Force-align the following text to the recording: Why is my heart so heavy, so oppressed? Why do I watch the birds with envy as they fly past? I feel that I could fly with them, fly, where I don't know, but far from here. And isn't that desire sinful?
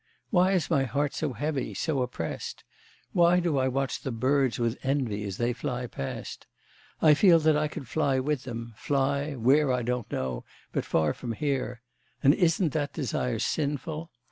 Why 0.31 0.53
is 0.53 0.71
my 0.71 0.85
heart 0.85 1.13
so 1.13 1.33
heavy, 1.33 1.75
so 1.75 2.01
oppressed? 2.01 2.63
Why 3.13 3.39
do 3.39 3.59
I 3.59 3.67
watch 3.67 3.99
the 4.01 4.09
birds 4.09 4.57
with 4.57 4.79
envy 4.81 5.23
as 5.25 5.37
they 5.37 5.53
fly 5.53 5.85
past? 5.85 6.47
I 7.03 7.13
feel 7.13 7.37
that 7.41 7.55
I 7.55 7.67
could 7.67 7.87
fly 7.87 8.17
with 8.19 8.41
them, 8.43 8.73
fly, 8.75 9.35
where 9.35 9.71
I 9.71 9.83
don't 9.83 10.11
know, 10.11 10.43
but 10.71 10.85
far 10.85 11.13
from 11.13 11.33
here. 11.33 11.83
And 12.23 12.33
isn't 12.33 12.71
that 12.73 12.93
desire 12.93 13.37
sinful? 13.37 14.09